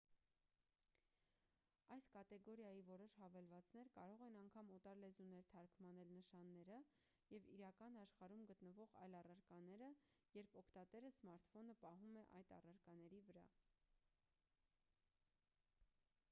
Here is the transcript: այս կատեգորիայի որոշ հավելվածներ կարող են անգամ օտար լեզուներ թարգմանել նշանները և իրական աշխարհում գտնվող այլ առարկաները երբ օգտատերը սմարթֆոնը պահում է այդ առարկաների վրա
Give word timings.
այս 1.95 2.05
կատեգորիայի 2.13 2.79
որոշ 2.87 3.17
հավելվածներ 3.23 3.91
կարող 3.97 4.23
են 4.27 4.37
անգամ 4.39 4.71
օտար 4.77 5.01
լեզուներ 5.03 5.45
թարգմանել 5.51 6.09
նշանները 6.15 6.79
և 7.35 7.51
իրական 7.59 7.99
աշխարհում 8.05 8.43
գտնվող 8.53 8.97
այլ 9.03 9.19
առարկաները 9.21 9.91
երբ 10.41 10.57
օգտատերը 10.65 11.15
սմարթֆոնը 11.19 11.79
պահում 11.87 12.21
է 12.25 12.27
այդ 12.41 12.55
առարկաների 12.61 13.21
վրա 13.31 13.45